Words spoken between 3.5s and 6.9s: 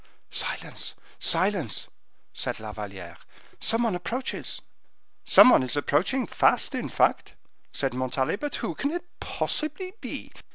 "some one approaches." "Some one is approaching fast, in